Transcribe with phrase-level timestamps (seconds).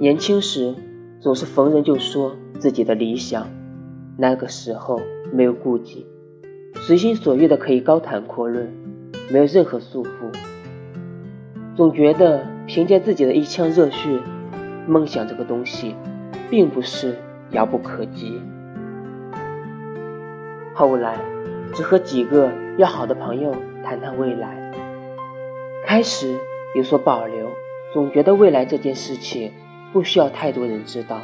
[0.00, 0.74] 年轻时
[1.20, 3.46] 总是逢人就说自己的理想，
[4.16, 4.98] 那个时候
[5.30, 6.06] 没有顾忌，
[6.76, 8.72] 随心所欲的可以高谈阔论，
[9.30, 10.10] 没有任何束缚。
[11.76, 14.18] 总觉得凭借自己的一腔热血，
[14.88, 15.94] 梦想这个东西，
[16.48, 17.14] 并不是
[17.50, 18.40] 遥不可及。
[20.72, 21.20] 后来，
[21.74, 23.54] 只和几个要好的朋友
[23.84, 24.72] 谈谈未来，
[25.84, 26.34] 开始
[26.74, 27.50] 有所保留，
[27.92, 29.52] 总觉得未来这件事情
[29.92, 31.20] 不需要太多人知道，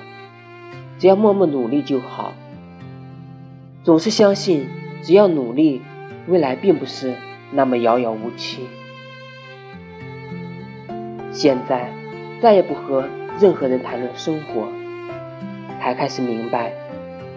[0.99, 2.35] 只要默默努力就好。
[3.85, 4.67] 总是相信，
[5.03, 5.81] 只要努力，
[6.27, 7.15] 未来并不是
[7.53, 8.67] 那么遥遥无期。
[11.31, 11.93] 现在
[12.41, 13.09] 再也不和
[13.39, 14.69] 任何人谈论生活，
[15.81, 16.73] 才开始明白，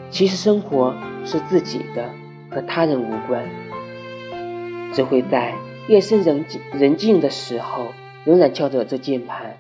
[0.10, 2.10] 其实生活是自己的，
[2.50, 3.44] 和他人无关。
[4.92, 5.54] 只会在
[5.88, 7.94] 夜深人静人静的时候，
[8.26, 9.58] 仍然敲着这键盘，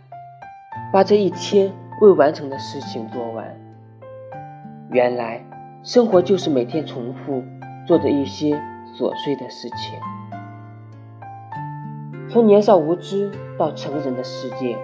[0.91, 3.55] 把这一天未完成的事情做完。
[4.91, 5.45] 原来，
[5.83, 7.43] 生活就是每天重复
[7.85, 8.55] 做着一些
[8.97, 9.99] 琐碎的事情。
[12.29, 14.77] 从年少无知到成人的世界，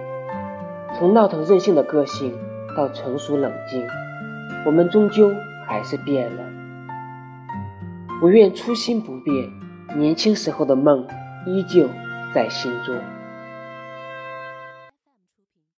[0.94, 2.34] 从闹腾任性的个性
[2.76, 3.86] 到成熟冷静，
[4.64, 5.32] 我们终究
[5.66, 6.42] 还是变了。
[8.22, 9.50] 我愿初心不变，
[9.96, 11.06] 年轻时候的梦
[11.46, 11.88] 依旧
[12.32, 12.96] 在心中。